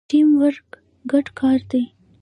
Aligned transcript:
ټیم 0.09 0.29
ورک 0.41 0.67
ګډ 1.11 1.25
کار 1.39 1.59
دی 1.71 1.83